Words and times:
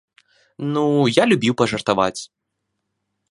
Ну, 0.77 0.83
я 1.21 1.27
любіў 1.33 1.53
пажартаваць. 1.63 2.21